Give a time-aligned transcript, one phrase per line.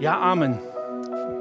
[0.00, 0.58] Ja, Amen.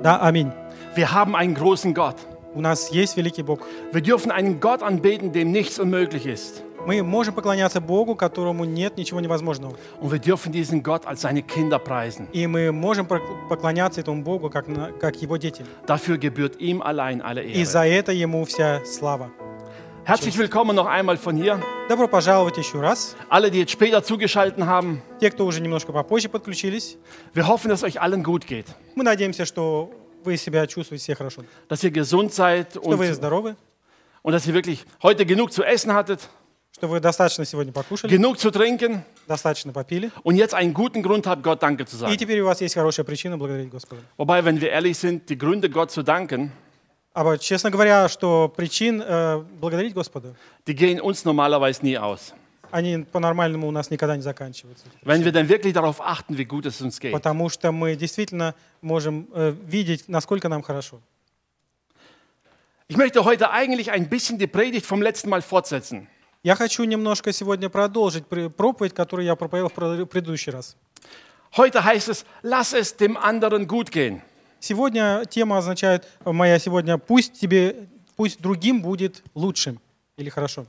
[0.04, 0.52] Да, аминь.
[0.96, 2.16] Wir haben einen großen Gott.
[2.54, 3.60] У нас есть великий Бог.
[3.92, 6.64] Wir dürfen einen Gott anbeten, dem nichts unmöglich ist.
[6.86, 9.76] Мы можем поклоняться Богу, которому нет ничего невозможного.
[10.00, 12.28] Und wir dürfen diesen Gott als seine Kinder preisen.
[12.32, 14.66] И мы можем пок- поклоняться этому Богу, как,
[15.00, 15.64] как Его дети.
[15.86, 17.66] Dafür gebührt ihm allein alle И Ehre.
[17.66, 19.30] за это Ему вся слава.
[20.09, 21.61] Herzlich willkommen noch einmal von hier.
[21.89, 23.17] Добро пожаловать еще раз.
[23.31, 25.01] Alle, die jetzt später zugeschaltet haben.
[25.21, 26.99] Те, кто уже немножко попозже подключились.
[27.33, 28.67] Wir hoffen, dass euch allen gut geht.
[28.97, 29.91] Мы надеемся, что
[30.23, 31.45] вы себя чувствуете все хорошо.
[31.69, 33.57] Dass ihr gesund seid Что вы und, здоровы,
[34.23, 36.29] und dass ihr wirklich heute genug zu essen hattet,
[36.77, 40.11] что вы достаточно сегодня покушали, genug zu trinken достаточно попили.
[40.23, 42.17] und jetzt einen guten Grund habt, Gott Danke zu И sagen.
[42.19, 44.03] теперь у вас есть хорошая причина благодарить Господа.
[44.19, 46.53] Wobei, wenn wir ehrlich sind, die Gründe, Gott zu danken,
[47.14, 52.34] А честно говоря, что причин э, благодарить Господа, die gehen uns normalerweise nie aus.
[52.72, 54.86] они по-нормальному у нас никогда не заканчиваются.
[55.04, 57.12] Wenn wir dann wirklich darauf achten, wie gut es uns geht.
[57.12, 61.02] Потому что мы действительно можем э, видеть, насколько нам хорошо.
[62.88, 66.08] Ich möchte heute eigentlich ein bisschen die Predigt vom letzten Mal fortsetzen.
[66.44, 70.76] Я хочу немножко сегодня продолжить пр- проповедь, которую я проповедовал в пред- предыдущий раз.
[71.58, 74.22] Heute heißt es, lass es dem anderen gut gehen.
[74.60, 79.80] Сегодня тема означает, э, моя сегодня, пусть тебе, пусть другим будет лучшим
[80.18, 80.66] или хорошо.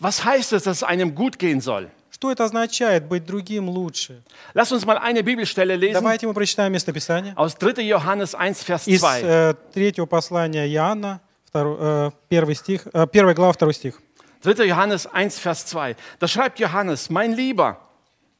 [0.00, 1.88] Was heißt es, dass es einem gut gehen soll?
[2.10, 4.22] Что это означает, быть другим лучше?
[4.54, 7.82] Lass uns mal eine Bibelstelle lesen Давайте мы прочитаем местописание aus 3.
[7.82, 9.20] Johannes 1, Vers из 2.
[9.22, 14.00] э, третьего послания Иоанна, второй, э, первый стих, э, первая глава, второй стих.
[14.42, 14.66] 3.
[14.66, 15.96] Johannes 1, Vers 2.
[16.20, 17.76] Da schreibt Johannes, mein Lieber,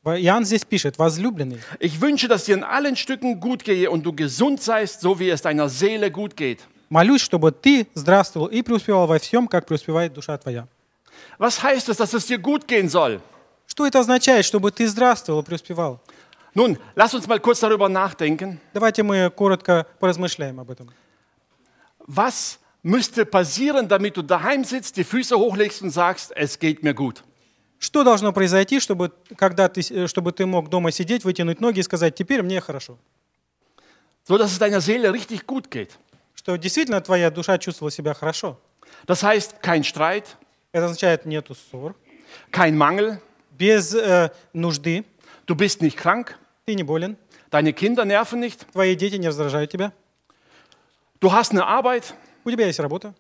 [0.06, 4.04] В- Иоанн здесь пишет, возлюбленный, ich wünsche, dass dir in allen Stücken gut gehe und
[4.04, 6.60] du gesund seist, so wie es deiner Seele gut geht.
[6.90, 10.68] молюсь, чтобы ты здравствовал и преуспевал во всем, как преуспевает душа твоя.
[11.38, 13.22] Was heißt es, dass es dir gut gehen soll?
[13.68, 16.00] Что это означает, чтобы ты здравствовал и преуспевал?
[16.54, 18.60] Nun, lass uns mal kurz darüber nachdenken.
[18.74, 20.90] Давайте мы коротко поразмышляем об этом.
[22.08, 26.94] Was müsste passieren, damit du daheim sitzt, die Füße hochlegst und sagst, es geht mir
[26.94, 27.24] gut?
[27.79, 31.83] Что должно произойти, чтобы, когда ты, э, чтобы ты мог дома сидеть, вытянуть ноги и
[31.83, 32.99] сказать, теперь мне хорошо?
[34.29, 35.91] So, dass es deiner Seele richtig gut geht.
[36.35, 38.59] Что действительно твоя душа чувствовала себя хорошо.
[39.07, 40.25] Das heißt, kein Streit,
[40.73, 41.95] Это означает нету ссор,
[42.53, 43.19] kein Mangel,
[43.53, 45.05] без э, нужды,
[45.47, 46.35] du bist nicht krank,
[46.67, 47.17] ты не болен,
[47.51, 49.93] deine Kinder nerven nicht, твои дети не раздражают тебя,
[51.21, 53.15] du hast eine Arbeit, у тебя есть работа,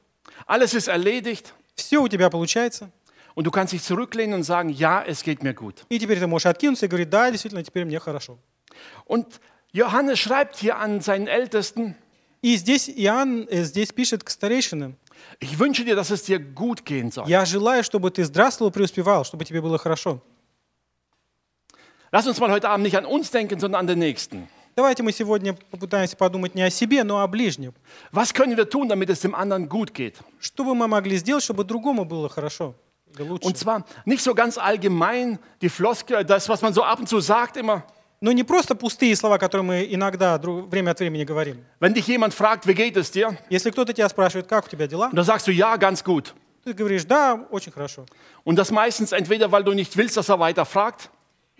[0.46, 1.54] alles ist erledigt.
[1.76, 2.90] Все у тебя получается,
[3.36, 5.84] und du kannst dich zurücklehnen und sagen, ja, es geht mir gut.
[5.88, 8.38] и теперь ты можешь откинуться и говорить, да, действительно, теперь мне хорошо.
[9.04, 9.40] Und
[9.72, 11.94] Johannes schreibt hier an seinen Ältesten,
[12.42, 14.96] И здесь Иоанн э, здесь пишет к старейшинам,
[15.40, 17.28] ich wünsche dir, dass es dir gut gehen soll.
[17.28, 20.22] я желаю, чтобы ты здравствовал, преуспевал, чтобы тебе было хорошо.
[22.12, 24.48] Lass uns mal heute Abend nicht an uns denken, sondern an den Nächsten.
[24.76, 27.74] Давайте мы сегодня попытаемся подумать не о себе, но о ближнем.
[28.12, 30.16] Was können wir tun, damit es dem anderen gut geht?
[30.38, 32.74] Что бы мы могли сделать, чтобы другому было хорошо?
[33.41, 37.19] Und zwar nicht so ganz allgemein, die Floskel, das, was man so ab und zu
[37.19, 37.83] sagt immer.
[38.23, 41.65] Но не просто пустые слова, которые мы иногда дру- время от времени говорим.
[41.79, 43.35] Wenn dich jemand fragt, wie geht es dir?
[43.49, 46.33] Если кто-то тебя спрашивает, как у тебя дела, Und dann sagst du, ja, ganz gut.
[46.63, 48.05] ты говоришь, да, очень хорошо.
[48.45, 51.09] Und das meistens entweder, weil du nicht willst, dass er weiter fragt,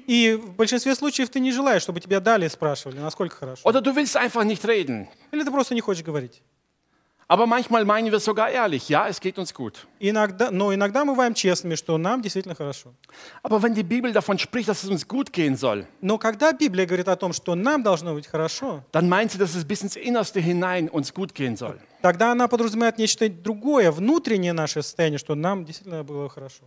[0.07, 3.67] И в большинстве случаев ты не желаешь, чтобы тебя далее спрашивали, насколько хорошо.
[3.67, 5.07] oder du willst einfach nicht reden.
[5.31, 6.41] Или ты просто не хочешь говорить.
[7.31, 9.87] Aber manchmal meinen wir sogar ehrlich, ja, es geht uns gut.
[9.99, 12.93] Иногда, но иногда мы бываем честными, что нам действительно хорошо.
[13.41, 16.85] Aber wenn die Bibel davon spricht, dass es uns gut gehen soll, Но когда Библия
[16.85, 19.95] говорит о том, что нам должно быть хорошо, dann meint sie, dass es bis ins
[19.95, 21.79] Innerste hinein uns gut gehen soll.
[22.01, 26.65] тогда она подразумевает нечто другое, внутреннее наше состояние, что нам действительно было хорошо.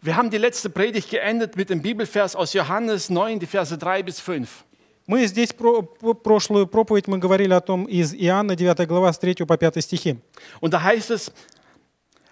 [0.00, 4.02] Wir haben die letzte Predigt geendet mit dem Bibelvers aus Johannes 9, die Verse 3
[4.02, 4.64] bis 5.
[5.07, 9.17] Мы здесь про, про- прошлую проповедь мы говорили о том из Иоанна 9 глава с
[9.17, 10.17] 3 по 5 стихи.
[10.59, 11.31] Und da heißt es,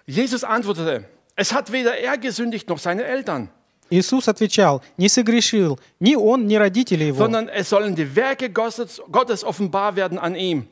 [0.06, 1.04] Jesus antwortete,
[1.36, 3.48] es hat weder er gesündigt noch seine Eltern,
[3.88, 9.00] Иисус отвечал, не согрешил ни он, ни родители его, sondern es sollen die Werke Gottes,
[9.10, 10.66] Gottes offenbar werden an ihm.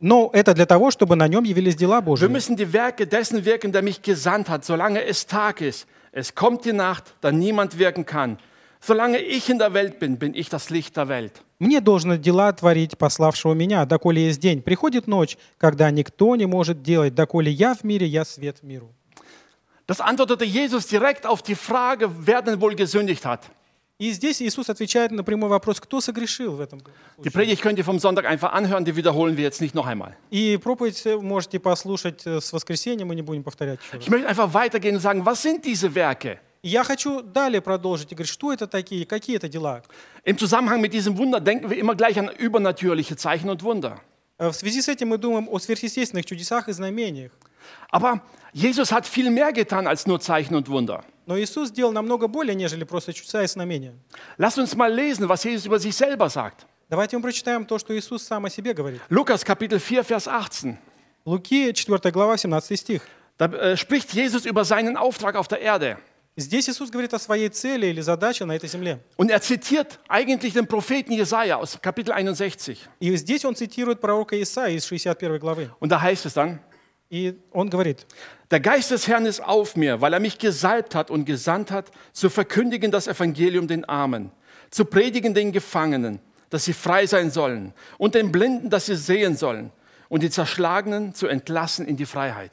[0.00, 2.26] но это для того, чтобы на нем явились дела Wir Божьи.
[2.28, 5.86] müssen die Werke dessen wirken, der mich gesandt hat, solange es Tag ist.
[6.10, 8.38] Es kommt die Nacht, da niemand wirken kann.
[8.86, 11.42] Solange ich in der Welt bin, bin ich das Licht der Welt.
[11.58, 14.60] Мне должно дела творить пославшего меня, доколе есть день.
[14.60, 18.92] Приходит ночь, когда никто не может делать, доколе я в мире, я свет миру.
[19.86, 23.50] Das antwortete Jesus direkt auf die Frage, wer denn wohl gesündigt hat.
[23.98, 27.32] И здесь Иисус отвечает на прямой вопрос, кто согрешил в этом Die случае.
[27.32, 30.14] Predigt könnt ihr vom Sonntag einfach anhören, die wiederholen wir jetzt nicht noch einmal.
[30.30, 34.02] И проповедь э, можете послушать э, с воскресенья, мы не будем повторять еще раз.
[34.02, 36.38] Ich möchte einfach weitergehen und sagen, was sind diese Werke?
[36.64, 39.82] И я хочу далее продолжить и говорить, что это такие, какие это дела.
[40.24, 44.00] Im Zusammenhang mit diesem Wunder denken wir immer gleich an übernatürliche Zeichen und Wunder.
[44.38, 47.32] Э, В связи с этим мы думаем о сверхъестественных чудесах и знамениях.
[47.90, 48.22] Aber
[48.54, 51.04] Jesus hat viel mehr getan als nur Zeichen und Wunder.
[51.26, 53.92] Но Иисус сделал намного более, нежели просто чудеса и знамения.
[54.38, 56.64] Lasst uns mal lesen, was Jesus über sich selber sagt.
[56.88, 59.02] Давайте мы прочитаем то, что Иисус сам о себе говорит.
[59.10, 60.78] Lukas Kapitel 4, Vers 18.
[61.26, 63.02] Луки, 4 глава, 17 стих.
[63.36, 65.98] Da äh, spricht Jesus über seinen Auftrag auf der Erde.
[66.35, 68.99] Здесь Иисус говорит о своей цели или задаче на этой земле.
[69.17, 72.87] Und er zitiert eigentlich den Propheten Jesaja aus Kapitel 61.
[73.01, 75.69] И здесь он цитирует пророка Исаии из 61 главы.
[75.79, 76.59] Und da heißt es dann,
[77.09, 78.05] И он говорит,
[78.51, 81.91] Der Geist des Herrn ist auf mir, weil er mich gesalbt hat und gesandt hat,
[82.13, 84.31] zu verkündigen das Evangelium den Armen,
[84.69, 86.19] zu predigen den Gefangenen,
[86.51, 89.71] dass sie frei sein sollen, und den Blinden, dass sie sehen sollen,
[90.07, 92.51] und die Zerschlagenen zu entlassen in die Freiheit.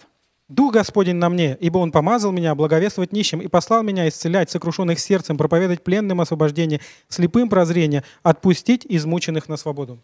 [0.51, 5.00] «Дух Господень на мне, ибо Он помазал меня благовествовать нищим и послал меня исцелять сокрушенных
[5.00, 10.00] сердцем, проповедать пленным освобождение, слепым прозрение, отпустить измученных на свободу».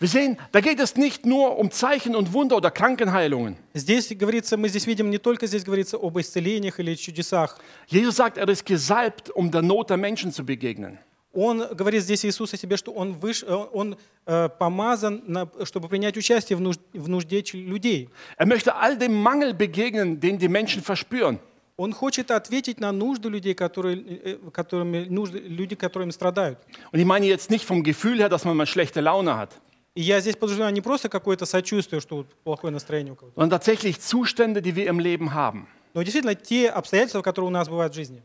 [0.00, 3.56] Wir sehen, da geht es nicht nur um Zeichen und Wunder oder Krankenheilungen.
[3.74, 7.58] Здесь говорится, мы здесь видим не только здесь говорится об исцелениях или чудесах.
[7.88, 10.98] Jesus sagt, er ist gesalbt, um der Not der Menschen zu begegnen.
[11.40, 13.96] Он говорит здесь Иисус о себе, что Он, выш, э, он
[14.26, 18.08] э, помазан, на- чтобы принять участие в, нуж- в нужде людей.
[18.36, 21.38] Er möchte all dem Mangel begegnen, den die Menschen verspüren.
[21.76, 26.58] Он хочет ответить на нужды людей, которые, э, которыми, нужды, люди, которыми страдают.
[26.92, 29.50] Und ich meine jetzt nicht vom Gefühl her, dass man mal schlechte Laune hat,
[29.94, 34.00] И я здесь подразумеваю не просто какое-то сочувствие, что плохое настроение у кого-то, sondern tatsächlich
[34.00, 35.66] Zustände, die wir im Leben haben.
[35.94, 38.22] но действительно те обстоятельства, которые у нас бывают в жизни.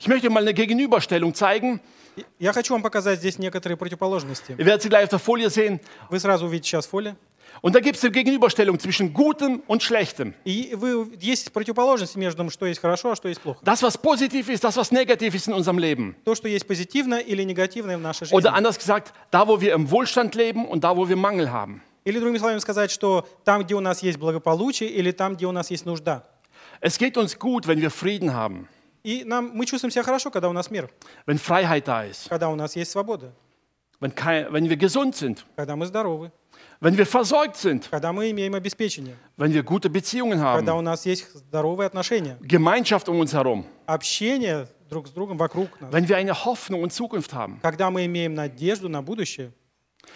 [0.00, 1.80] Ich möchte mal eine Gegenüberstellung zeigen.
[2.16, 4.52] И Я хочу вам показать здесь некоторые противоположности.
[4.58, 5.80] Ihr werdet sie gleich auf der Folie sehen.
[6.10, 7.16] Вы сразу увидите сейчас фолия.
[7.60, 10.34] Und da gibt es eine Gegenüberstellung zwischen Gutem und Schlechtem.
[10.44, 13.60] И вы, есть противоположность между тем, что есть хорошо, а что есть плохо.
[13.64, 16.14] Das, was positiv ist, das, was negativ ist in unserem Leben.
[16.24, 18.36] То, что есть позитивное или негативное в нашей жизни.
[18.36, 21.82] Oder anders gesagt, da, wo wir im Wohlstand leben und da, wo wir Mangel haben.
[22.04, 25.52] Или, другими словами сказать, что там, где у нас есть благополучие, или там, где у
[25.52, 26.24] нас есть нужда.
[26.80, 28.68] Es geht uns gut, wenn wir Frieden haben,
[29.03, 30.89] И нам, мы чувствуем себя хорошо, когда у нас мир,
[31.25, 33.33] wenn Freiheit da ist, когда у нас есть свобода,
[33.99, 36.31] wenn, kei- wenn wir gesund sind, когда мы здоровы,
[36.79, 40.81] wenn wir versorgt sind, когда мы имеем обеспечение, wenn wir gute Beziehungen когда haben, у
[40.81, 46.07] нас есть здоровые отношения, Gemeinschaft um uns herum, общение друг с другом вокруг нас, wenn
[46.07, 49.51] wir eine Hoffnung und Zukunft haben, когда мы имеем надежду на будущее,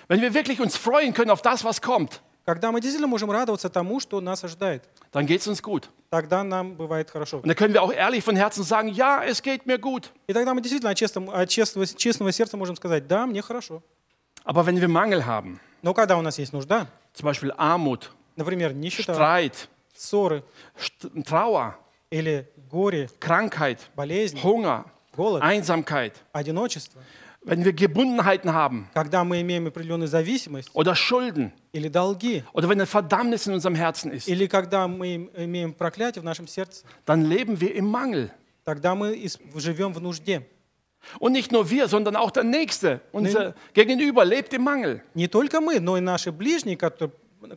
[0.07, 3.69] wenn wir wirklich uns freuen können auf das, was kommt, когда мы действительно можем радоваться
[3.69, 5.89] тому, что нас ожидает, dann geht es uns gut.
[6.09, 7.39] тогда нам бывает хорошо.
[7.41, 10.09] Und da können wir auch ehrlich von Herzen sagen, ja, es geht mir gut.
[10.27, 13.83] И тогда мы действительно от честного, от честного, честного сердца можем сказать, да, мне хорошо.
[14.45, 18.73] Aber wenn wir Mangel haben, Но когда у нас есть нужда, zum Beispiel Armut, например,
[18.73, 20.41] нищета, Streit, ссоры
[21.25, 21.73] Trauer,
[22.09, 27.03] или горе, Krankheit, болезнь, Hunger, голод, Einsamkeit, одиночество,
[27.44, 32.78] wenn wir Gebundenheiten haben когда мы имеем определенную зависимость oder Schulden или долги, oder wenn
[32.80, 36.84] eine Verdammnis in unserem Herzen ist, или когда мы им- имеем проклятие в нашем сердце,
[37.04, 38.30] dann leben wir im Mangel.
[38.64, 40.42] тогда мы ис- живем в нужде.
[41.18, 45.02] Und nicht nur wir, sondern auch der Nächste, unser Gegenüber, lebt im Mangel.
[45.14, 47.12] Не только мы, но и наши ближние, которые,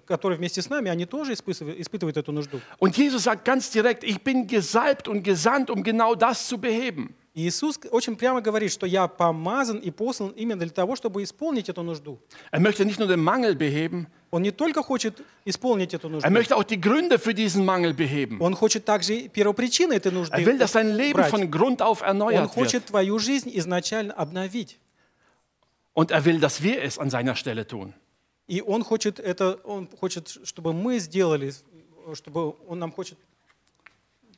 [0.07, 2.59] которые вместе с нами, они тоже испытывают, испытывают эту нужду.
[2.79, 7.13] Und Jesus sagt ganz direkt, ich bin gesalbt und gesandt, um genau das zu beheben.
[7.32, 11.68] И Иисус очень прямо говорит, что я помазан и послан именно для того, чтобы исполнить
[11.68, 12.18] эту нужду.
[12.50, 16.32] Er möchte nicht nur den Mangel beheben, Он не только хочет исполнить эту нужду, er
[16.32, 18.40] möchte auch die Gründe für diesen Mangel beheben.
[18.40, 21.30] он хочет также первопричины этой нужды Er will, dass dein Leben убрать.
[21.30, 22.54] von Grund auf Он erneuert wird.
[22.54, 24.80] хочет твою жизнь изначально обновить.
[25.94, 27.94] Und er will, dass wir es an seiner Stelle tun.
[28.48, 31.52] И он хочет это, он хочет, чтобы мы сделали,
[32.14, 33.16] чтобы он нам хочет,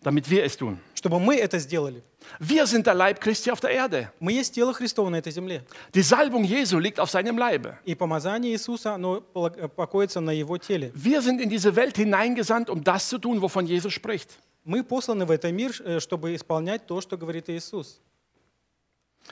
[0.02, 0.78] damit wir es tun.
[1.02, 2.00] Чтобы мы это сделали.
[2.38, 4.12] Wir sind der Leib Christi auf der Erde.
[4.21, 5.64] Мы есть тело Христово на этой земле.
[5.92, 7.76] Die Salbung Jesu liegt auf seinem Leibe.
[7.85, 10.92] И помазание Иисуса, оно полаг- покоится на Его теле.
[10.94, 14.38] Wir sind in diese Welt hineingesandt, um das zu tun, wovon Jesus spricht.
[14.64, 18.00] Мы посланы в этот мир, э, чтобы исполнять то, что говорит Иисус.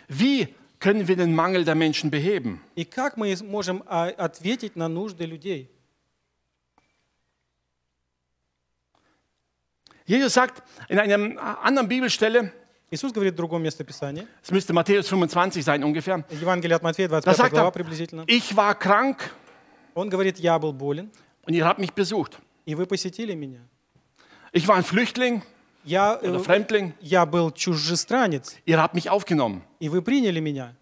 [0.08, 0.48] Wie
[0.80, 2.58] können wir den Mangel der Menschen beheben?
[2.74, 5.70] И как мы можем а, ответить на нужды людей?
[10.05, 12.51] Jesus sagt in einer anderen Bibelstelle,
[12.91, 17.19] Иисус говорит в другом местописании, es müsste Matthäus 25 sein ungefähr, Евангелие от Матфея, da
[17.21, 18.23] 25 sagt глава er, приблизительно.
[18.27, 19.31] ich war krank
[19.95, 21.09] Он говорит, я был болен,
[21.47, 22.37] und ihr habt mich besucht.
[22.65, 23.61] и вы посетили меня.
[24.51, 25.41] Ich war ein Flüchtling
[25.83, 29.63] Я, э, oder Fremdling, я был чужестранец, ihr habt mich aufgenommen.
[29.79, 30.75] и вы приняли меня.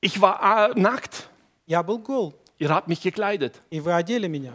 [0.00, 1.28] Ich war äh, nackt,
[1.66, 3.60] Я был гол, ihr habt mich gekleidet.
[3.70, 4.52] и вы одели меня.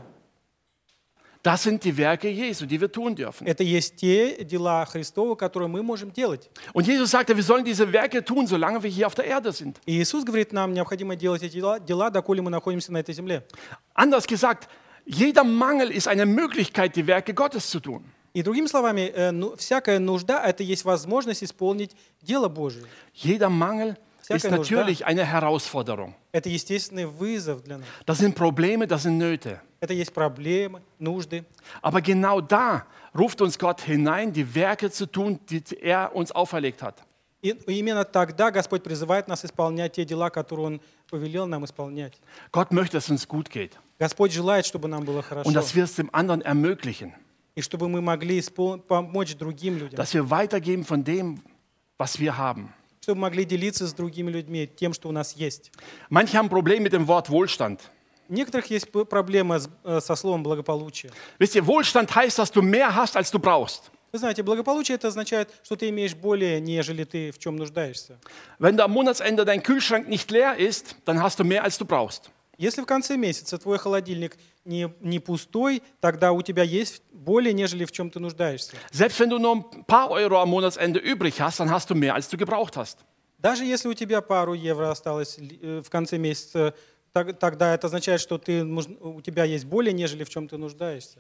[1.44, 3.48] Das sind die Werke Jesu, die wir tun dürfen.
[3.48, 6.50] Это есть те дела Христова, которые мы можем делать.
[6.74, 9.80] Und Jesus sagte, wir sollen diese Werke tun, solange wir hier auf der Erde sind.
[9.86, 13.44] И Иисус говорит нам, необходимо делать эти дела, дела, доколе мы находимся на этой земле.
[13.94, 14.68] Anders gesagt,
[15.06, 18.04] jeder Mangel ist eine Möglichkeit, die Werke Gottes zu tun.
[18.34, 22.86] И другими словами, э, ну, всякая нужда – это есть возможность исполнить дело Божие.
[23.16, 24.76] Jeder Mangel ist Всякая нужда.
[24.76, 26.14] natürlich eine Herausforderung.
[26.32, 27.88] Это естественный вызов для нас.
[28.06, 29.60] Das sind Probleme, das sind Nöte.
[29.80, 31.46] Это есть проблемы, нужды.
[31.82, 36.82] Aber genau da ruft uns Gott hinein, die Werke zu tun, die er uns auferlegt
[36.82, 37.04] hat.
[37.42, 42.20] И именно тогда Господь призывает нас исполнять те дела, которые Он повелел нам исполнять.
[42.52, 45.74] Gott möchte, dass es uns gut geht Господь желает, чтобы нам было хорошо, und dass
[45.76, 47.14] wir es dem anderen ermöglichen,
[47.56, 51.42] и чтобы мы могли испол- помочь другим людям, dass wir weitergeben von dem,
[51.98, 52.74] was wir haben.
[53.03, 55.73] Чтобы могли делиться с другими людьми тем, что у нас есть.
[56.09, 57.81] Manche haben mit dem Wort Wohlstand.
[58.29, 61.11] У некоторых есть проблема э, со словом благополучие.
[61.39, 63.91] Wisst ihr, Wohlstand heißt, dass du mehr hast, als du brauchst.
[64.13, 68.19] Вы знаете, благополучие это означает, что ты имеешь более, нежели ты в чем нуждаешься.
[68.61, 71.85] Wenn du am Monatsende dein Kühlschrank nicht leer ist, dann hast du mehr, als du
[71.85, 72.31] brauchst.
[72.63, 77.85] Если в конце месяца твой холодильник не, не пустой, тогда у тебя есть более, нежели
[77.85, 78.77] в чем ты нуждаешься.
[78.93, 82.15] Selbst wenn du nur ein paar Euro am Monatsende übrig hast, dann hast du mehr,
[82.15, 82.99] als du gebraucht hast.
[83.39, 86.73] Даже если у тебя пару евро осталось э, в конце месяца,
[87.13, 91.19] тогда это означает, что ты, у тебя есть более, нежели в чем ты нуждаешься.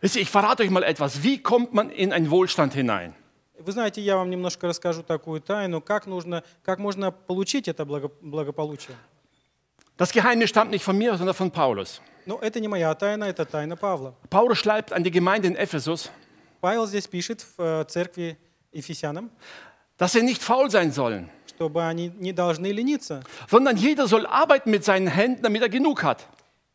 [0.00, 1.22] Ich verrate euch mal etwas.
[1.22, 3.12] Wie kommt man in einen Wohlstand hinein?
[3.58, 8.10] Вы знаете, я вам немножко расскажу такую тайну, как, нужно, как можно получить это благо-
[8.22, 8.96] благополучие.
[10.01, 12.01] Das Geheimnis stammt nicht von mir, sondern von Paulus.
[12.25, 14.13] Но это не моя тайна, это тайна Павла.
[14.29, 16.09] Paulus schreibt an die Gemeinde in Ephesus,
[16.61, 18.37] Павел здесь пишет в э, церкви
[18.73, 19.31] Ефесянам,
[19.97, 24.69] dass sie nicht faul sein sollen, чтобы они не должны лениться, sondern jeder soll arbeiten
[24.69, 26.27] mit seinen Händen, damit er genug hat.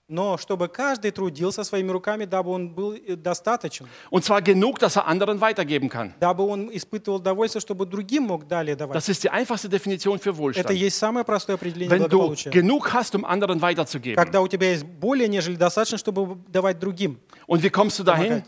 [0.10, 4.96] Но чтобы каждый трудился своими руками, дабы он был э, достаточен, Und zwar genug, dass
[4.96, 6.14] er anderen weitergeben kann.
[6.20, 8.96] дабы он испытывал удовольствие, чтобы другим мог далее давать.
[8.96, 10.74] Das ist die einfachste Definition für Это Wohlstand.
[10.74, 12.52] есть самое простое определение Wenn du благополучия.
[12.52, 14.16] genug hast, um anderen weiterzugeben.
[14.16, 17.20] Когда у тебя есть более, нежели достаточно, чтобы давать другим.
[17.46, 18.44] Und wie kommst du dahin?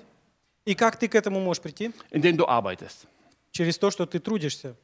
[0.65, 1.91] И как ты к этому можешь прийти?
[2.11, 3.05] Indem du arbeitest.
[3.51, 4.75] Через то, что ты трудишься.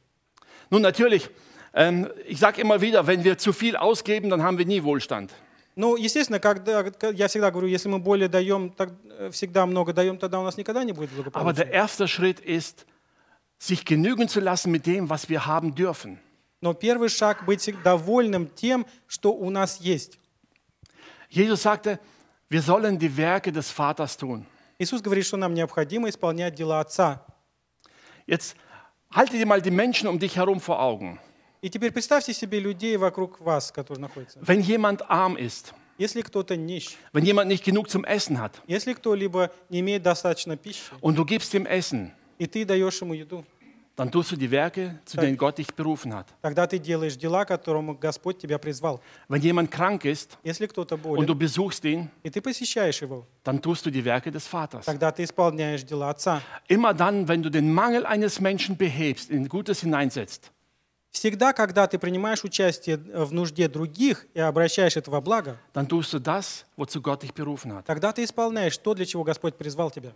[0.68, 1.30] Nun natürlich,
[1.72, 5.32] ähm, ich sage immer wieder, wenn wir zu viel ausgeben, dann haben wir nie Wohlstand.
[5.75, 10.17] Ну, естественно, когда, я всегда говорю, если мы более даем, так, э, всегда много даем,
[10.17, 11.71] тогда у нас никогда не будет Aber der благополучия.
[11.71, 12.85] erste Schritt ist,
[13.57, 16.19] sich genügen zu lassen mit dem, was wir haben dürfen.
[16.61, 20.19] Но первый шаг быть всег- довольным тем, что у нас есть.
[21.29, 21.99] Jesus sagte,
[22.49, 24.45] wir sollen die Werke des Vaters tun.
[24.77, 27.25] Иисус говорит, что нам необходимо исполнять дела Отца.
[28.27, 28.55] Jetzt
[29.09, 31.19] halte dir mal die Menschen um dich herum vor Augen.
[31.61, 34.39] И теперь представьте себе людей вокруг вас, которые находятся.
[34.39, 38.93] Wenn jemand arm ist, Если кто-то нищ, wenn jemand nicht genug zum Essen hat если
[38.93, 43.45] кто-либо не имеет достаточно пищи, und du gibst ihm Essen, и ты даешь ему еду,
[43.95, 46.25] dann tust du die Werke, zu denen Gott dich berufen hat.
[46.41, 48.99] тогда ты делаешь дела, к которому Господь тебя призвал.
[49.27, 53.27] Wenn jemand krank ist Если кто-то und болен, du besuchst ihn, и ты посещаешь его,
[53.43, 54.85] dann tust du die Werke des Vaters.
[54.85, 56.41] тогда ты исполняешь дела Отца.
[56.67, 60.51] Immer dann, wenn du den Mangel eines Menschen behebst, in Gutes hineinsetzt,
[61.16, 66.12] Всегда, когда ты принимаешь участие в нужде других и обращаешь это во благо, dann tust
[66.12, 67.86] du das, wozu Gott dich berufen hat.
[67.86, 70.12] тогда ты исполняешь то, для чего Господь призвал тебя.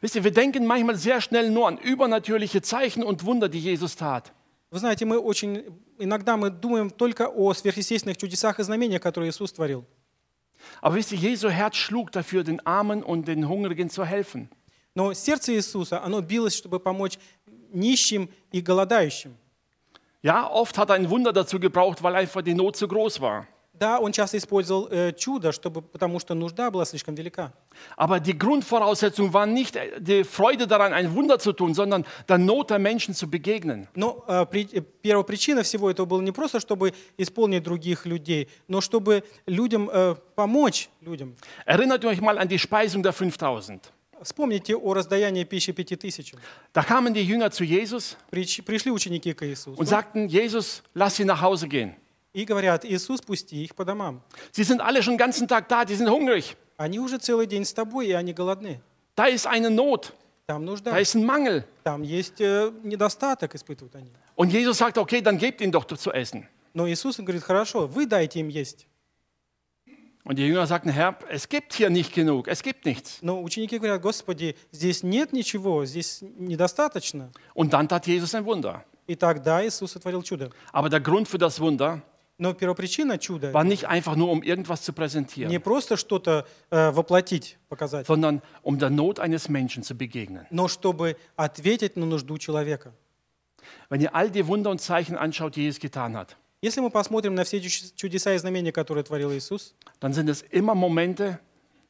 [0.00, 3.94] Wisst ihr, wir denken manchmal sehr schnell nur an übernatürliche Zeichen und Wunder, die Jesus
[3.94, 4.32] tat.
[4.72, 5.64] Вы знаете, мы очень
[6.00, 9.84] иногда мы думаем только о сверхъестественных чудесах и знамениях, которые Иисус творил.
[10.80, 14.48] Aber wisst ihr, Jesu Herz schlug dafür, den Armen und den Hungrigen zu helfen.
[14.96, 17.16] Но сердце Иисуса, оно билось, чтобы помочь
[17.72, 19.36] нищим и голодающим.
[20.23, 23.47] Ja, oft hat er ein Wunder dazu gebraucht, weil einfach die Not zu groß war.
[23.73, 27.53] Да, он часто использовал э, чудо, чтобы, потому что нужда была слишком велика.
[27.95, 32.71] Aber die Grundvoraussetzung war nicht die Freude daran, ein Wunder zu tun, sondern der Not
[32.71, 33.87] der Menschen zu begegnen.
[33.95, 38.81] Но э, при- э, первопричина всего этого была не просто, чтобы исполнить других людей, но
[38.81, 41.35] чтобы людям э, помочь людям.
[41.65, 43.92] Erinnert euch mal an die Speisung der 5000.
[44.22, 46.38] Вспомните о раздаянии пищи пяти тысячам.
[46.72, 51.24] Da kamen die Jünger zu Jesus Пришли ученики к Иисусу und sagten, Jesus, lass sie
[51.24, 51.94] nach Hause gehen.
[52.32, 54.20] и говорят, Иисус, пусти их по домам.
[54.52, 56.56] Sie sind alle schon den ganzen Tag da, die sind hungrig.
[56.76, 58.80] Они уже целый день с тобой, и они голодны.
[59.14, 60.12] Da ist eine Not,
[60.46, 61.64] Там da нужда, ist ein Mangel.
[61.84, 64.10] там есть э, недостаток, испытывают они.
[64.34, 66.48] Und Jesus sagt, okay, dann gebt ihnen doch zu essen.
[66.74, 68.86] Но Иисус говорит, хорошо, вы дайте им есть.
[70.23, 73.19] Und die Jünger sagten, Herr, es gibt hier nicht genug, es gibt nichts.
[73.21, 77.31] Но ученики говорят, Господи, здесь нет ничего, здесь недостаточно.
[77.53, 78.83] Und dann tat Jesus ein Wunder.
[79.07, 80.51] И тогда Иисус сотворил чудо.
[80.71, 82.01] Aber der Grund für das Wunder
[82.37, 86.89] Но первопричина чуда war nicht einfach nur, um irgendwas zu не präsentieren, просто что-то э,
[86.91, 90.45] воплотить, показать, sondern um der Not eines Menschen zu begegnen.
[90.49, 92.93] но чтобы ответить на нужду человека.
[93.89, 97.34] Wenn ihr all die Wunder und Zeichen anschaut, die Jesus getan hat, Если мы посмотрим
[97.34, 101.38] на все чу- чудеса и знамения, которые творил Иисус, dann sind es immer Momente,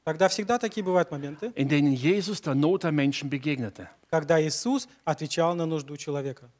[0.03, 3.89] тогда всегда такие бывают моменты, in denen Jesus der Not der Menschen begegnete.
[4.11, 6.51] когда Иисус отвечал на нужду человека.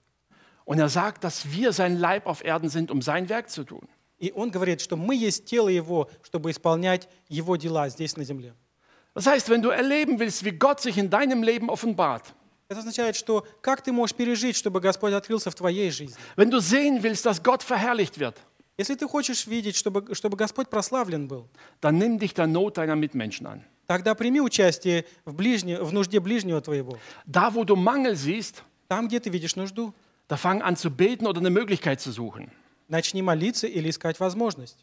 [0.65, 3.83] Und er sagt, dass wir sein Leib auf Erden sind, um sein Werk zu tun.
[4.21, 8.55] И Он говорит, что мы есть тело Его, чтобы исполнять Его дела здесь на земле.
[9.15, 12.33] Das heißt, wenn du erleben willst, wie Gott sich in deinem Leben offenbart,
[12.69, 16.17] Это означает, что как ты можешь пережить, чтобы Господь открылся в твоей жизни?
[16.37, 18.37] wenn du sehen willst, dass Gott verherrlicht wird,
[18.77, 21.49] Если ты хочешь видеть, чтобы, чтобы Господь прославлен был,
[21.81, 23.63] dann nimm dich der Not deiner Mitmenschen an.
[23.87, 26.99] тогда прими участие в, ближне, в нужде ближнего твоего.
[27.27, 29.95] Da, wo du Mangel siehst, Там, где ты видишь нужду,
[30.29, 32.51] da fang an zu beten oder eine Möglichkeit zu suchen.
[32.89, 34.79] начни молиться или искать возможность.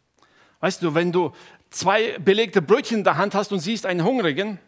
[0.60, 1.34] Weißt du, wenn du
[1.72, 4.60] zwei belegte Brötchen in der Hand hast und siehst einen Hungrigen,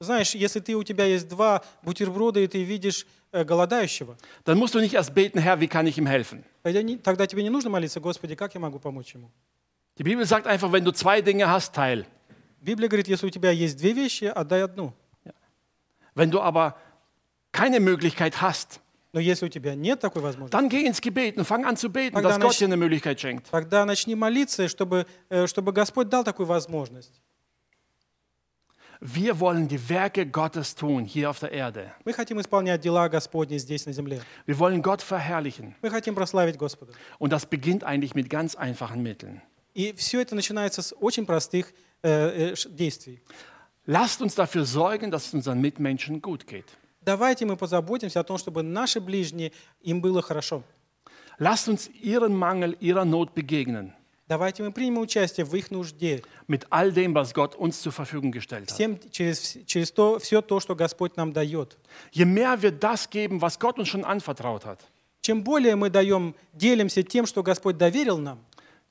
[0.00, 4.74] Знаешь, если ты, у тебя есть два бутерброда, и ты видишь э, голодающего, dann musst
[4.74, 6.44] du nicht erst beten, Herr, wie kann ich ihm helfen?
[6.62, 9.28] тогда, не- тогда тебе не нужно молиться, Господи, как я могу помочь ему?
[9.98, 12.06] Die Bibel sagt einfach, wenn du zwei Dinge hast, teil.
[12.60, 14.92] Библия говорит, если у тебя есть две вещи, отдай одну.
[16.14, 16.76] Wenn du aber
[17.50, 18.78] keine Möglichkeit hast,
[19.12, 21.88] Но если у тебя нет такой возможности, dann geh ins Gebet und fang an zu
[21.90, 23.50] beten, Тогда dass Gott начни- dir eine Möglichkeit schenkt.
[23.50, 27.20] тогда начни молиться, чтобы, э, чтобы Господь дал такую возможность.
[29.01, 31.91] Wir wollen die Werke Gottes tun hier auf der Erde.
[32.05, 34.21] Мы хотим исполнять дела Господни здесь на земле.
[34.47, 35.75] Wir wollen Gott verherrlichen.
[35.81, 36.93] Мы хотим прославить Господа.
[37.19, 39.41] Und das beginnt eigentlich mit ganz einfachen Mitteln.
[39.75, 43.19] И все это начинается с очень простых э, э, ш- действий.
[43.85, 46.65] Lasst uns dafür sorgen, dass es unseren Mitmenschen gut geht.
[47.01, 49.51] Давайте мы позаботимся о том, чтобы наши ближние,
[49.81, 50.63] им было хорошо.
[51.39, 53.91] Lasst uns ihren Mangel, ihrer Not begegnen.
[54.28, 58.30] Давайте мы примем участие в их нужде, Mit all dem, was Gott uns zur Verfügung
[58.30, 58.74] gestellt hat.
[58.74, 61.78] всем, через, через то, все то, что Господь нам дает.
[62.12, 64.80] Je mehr wir das geben, was Gott uns schon anvertraut hat,
[65.22, 68.38] Чем более мы даем, делимся тем, что Господь доверил нам,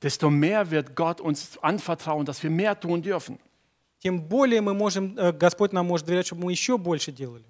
[0.00, 3.38] desto mehr wird Gott uns anvertrauen, dass wir mehr tun dürfen.
[4.00, 7.44] тем более мы можем, э, Господь нам может доверять, чтобы мы еще больше делали.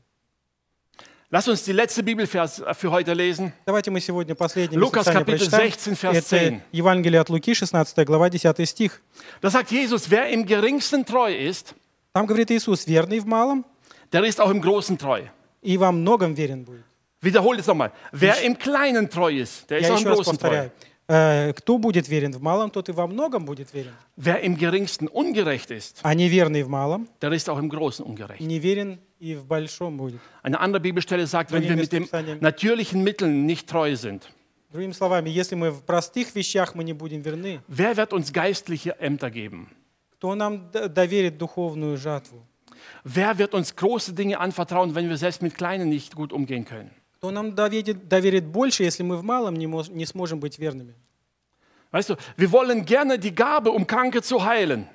[1.30, 3.54] Lass uns die letzte Bibelvers für heute lesen.
[3.66, 5.72] Давайте мы сегодня последнее Лукас, местописание капитал прочитаем.
[5.72, 6.62] 16, vers Это 10.
[6.72, 9.02] Евангелие от Луки, 16 глава, 10 стих.
[9.42, 11.74] Da sagt Jesus, wer im geringsten treu ist,
[12.14, 13.66] Там говорит Иисус, верный в малом
[14.12, 15.24] der ist auch im Großen treu.
[15.64, 16.84] и во многом верен будет.
[17.22, 17.92] Wiederhole es nochmal.
[18.12, 20.48] Wer im Kleinen treu ist, der ist Я auch im еще раз Großen treu.
[20.50, 20.72] повторяю.
[21.08, 23.92] Э, Кто будет верен в малом, тот и во многом будет верен.
[24.18, 28.40] Wer im Geringsten ungerecht ist, А неверный в малом, der ist auch im Großen ungerecht.
[28.42, 30.20] неверен и в большом будет.
[30.44, 32.08] Eine andere Bibelstelle sagt, wenn wir mit den
[32.40, 34.30] natürlichen Mitteln nicht treu sind,
[34.72, 38.98] Другими словами, если мы в простых вещах мы не будем верны, wer wird uns geistliche
[39.00, 39.68] Ämter geben?
[40.18, 42.42] кто нам д- доверит духовную жатву?
[43.04, 46.90] Wer wird uns große Dinge anvertrauen, wenn wir selbst mit kleinen nicht gut umgehen können?
[47.19, 50.95] Кто нам доверит, доверит больше, если мы в малом не, мож- не сможем быть верными?
[51.91, 54.87] Weißt du, wir wollen gerne die Gabe, um Kranke zu heilen.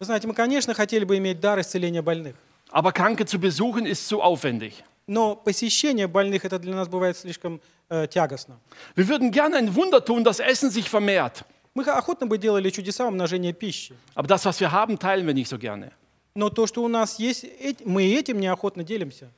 [0.00, 2.34] Вы знаете, мы, конечно, хотели бы иметь дар исцеления больных,
[2.70, 4.82] Aber Kranke zu besuchen ist zu aufwendig.
[5.06, 8.58] но посещение больных это для нас бывает слишком э, тягостно.
[8.96, 11.44] Wir würden gerne ein Wunder tun, dass Essen sich vermehrt.
[11.74, 15.48] Мы охотно бы делали чудеса умножения пищи, Aber das, was wir haben, teilen wir nicht
[15.48, 15.92] so gerne.
[16.34, 17.44] но то, что у нас есть,
[17.84, 19.30] мы этим неохотно делимся.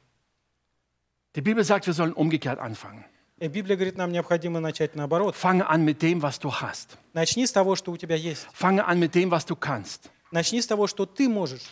[1.35, 3.05] Die Bibel sagt, wir sollen umgekehrt anfangen.
[3.39, 5.33] И Библия говорит, нам необходимо начать наоборот.
[5.35, 6.97] Fange an mit dem, was du hast.
[7.13, 8.45] Начни с того, что у тебя есть.
[8.53, 10.09] Fange an mit dem, was du kannst.
[10.31, 11.63] Начни с того, что ты можешь.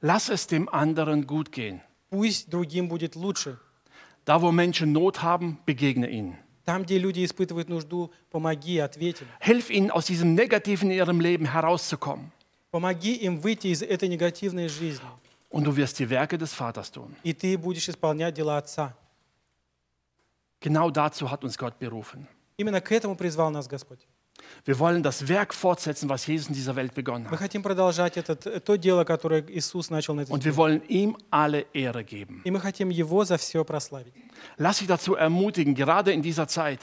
[0.00, 1.80] Lass es dem anderen gut gehen.
[2.10, 3.58] Пусть другим будет лучше.
[4.24, 6.38] Da, wo Menschen Not haben, begegne ihnen.
[6.64, 9.28] Там, где люди испытывают нужду, помоги, ответь им.
[9.40, 12.30] Hilf ihnen, aus diesem Negativen in ihrem Leben herauszukommen.
[12.70, 15.04] Помоги им выйти из этой негативной жизни.
[15.56, 17.14] Und du wirst die Werke des Vaters tun.
[17.22, 18.94] И ты будешь исполнять дела Отца.
[20.60, 22.26] Genau dazu hat uns Gott berufen.
[22.56, 24.00] Именно к этому призвал нас Господь.
[24.64, 27.38] Wir wollen das Werk fortsetzen, was Jesus in dieser Welt begonnen Мы hat.
[27.38, 30.52] хотим продолжать этот, э, то дело, которое Иисус начал на этой Und земле.
[30.52, 32.40] wir wollen ihm alle Ehre geben.
[32.44, 34.14] И мы хотим Его за все прославить.
[34.58, 36.80] Lass dich dazu ermutigen, gerade in dieser Zeit,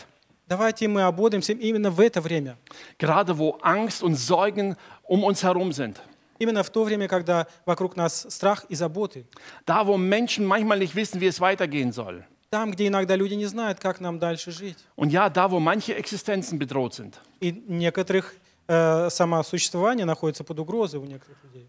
[0.48, 2.58] Давайте мы ободимся именно в это время.
[2.98, 6.00] gerade wo Angst und Sorgen um uns herum sind.
[6.39, 9.27] Именно в то время, когда вокруг нас страх и заботы.
[9.67, 12.25] Da, wo Menschen manchmal nicht wissen, wie es weitergehen soll.
[12.51, 14.79] Там, где иногда люди не знают, как нам дальше жить.
[14.97, 17.19] Und ja, da, wo manche Existenzen bedroht sind.
[17.41, 18.35] И некоторых
[18.69, 21.69] э, самосуществование находится под угрозой у некоторых людей.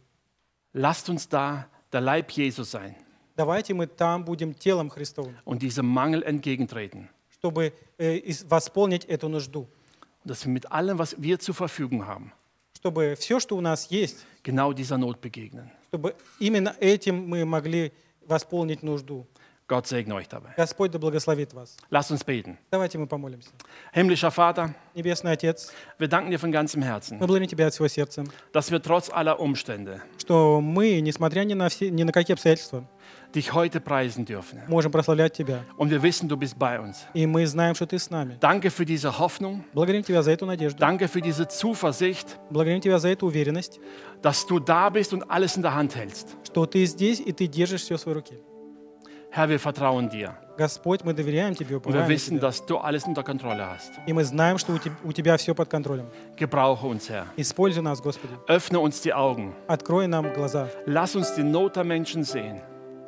[0.73, 2.95] Lasst uns da der Leib Jesus sein
[3.35, 7.09] Давайте мы там будем телом Христовым, und diesem Mangel entgegentreten.
[7.29, 9.67] чтобы э, восполнить эту нужду.
[10.23, 12.31] Dass wir mit allem, was wir zur Verfügung haben,
[12.85, 15.71] чтобы все, что у нас есть, genau dieser Not begegnen.
[15.89, 17.91] чтобы именно этим мы могли
[18.27, 19.25] восполнить нужду.
[19.67, 20.53] Gott segne euch dabei.
[20.55, 21.75] Господь да благословит вас.
[21.89, 22.59] Lasst uns beten.
[22.69, 23.49] Давайте мы помолимся.
[23.91, 27.87] Himmlischer Vater, Небесный Отец, wir danken dir von ganzem мы Herzen, благодарим Тебя от всего
[27.87, 32.35] сердца, dass wir trotz aller Umstände что мы, несмотря ни на, все, ни на какие
[32.35, 32.87] обстоятельства,
[33.34, 34.60] dich heute preisen dürfen.
[34.68, 35.64] можем прославлять Тебя.
[35.76, 37.06] Und wir wissen, du bist bei uns.
[37.14, 38.36] И мы знаем, что Ты с нами.
[38.40, 39.64] Danke für diese Hoffnung.
[39.72, 40.78] Благодарим Тебя за эту надежду.
[40.80, 43.78] Danke für diese Zuversicht, Благодарим Тебя за эту уверенность,
[44.22, 46.36] dass du da bist und alles in der Hand hältst.
[46.44, 48.34] что Ты здесь и Ты держишь все в своей руке.
[49.32, 50.34] Herr, wir vertrauen dir.
[50.58, 52.48] Господь, мы доверяем Тебе, Und wir уповаем на wissen, Тебя.
[52.48, 53.92] dass du alles unter Kontrolle hast.
[54.08, 56.06] И мы знаем, что у Теб- у Тебя все под контролем.
[56.36, 57.26] Gebrauche uns, Herr.
[57.36, 58.34] Используй нас, Господи.
[58.48, 59.52] Öffne uns die Augen.
[59.68, 62.60] Открой нам глаза, Lass uns die Not der Menschen sehen.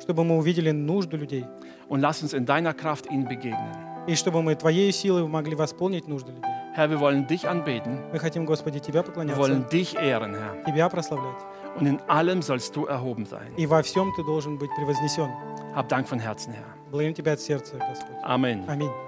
[0.08, 1.44] Чтобы мы увидели нужду людей.
[1.90, 4.06] Und lass uns in deiner Kraft ihnen begegnen.
[4.06, 6.50] И чтобы мы Твоей силой могли восполнить нужды людей.
[6.74, 7.98] Herr, wir wollen dich anbeten.
[8.10, 10.64] Мы хотим, Господи, Тебя Wir поклоняться, wollen dich ehren, Herr.
[10.64, 11.44] Тебя прославлять.
[11.78, 13.52] Und in allem sollst du erhoben sein.
[13.58, 15.28] И во всем Ты должен быть превознесен.
[15.74, 16.64] Hab Dank von Herzen, Herr.
[16.90, 18.16] Благодарим Тебя от сердца, Господь.
[18.24, 18.64] Amen.
[18.66, 19.07] Аминь.